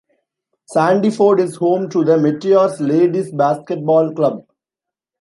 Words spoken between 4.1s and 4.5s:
Club.